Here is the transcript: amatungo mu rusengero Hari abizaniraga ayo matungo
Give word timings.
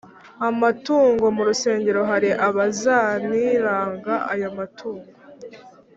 amatungo 0.49 1.25
mu 1.35 1.41
rusengero 1.49 2.01
Hari 2.11 2.29
abizaniraga 2.47 4.13
ayo 4.33 4.49
matungo 4.57 5.09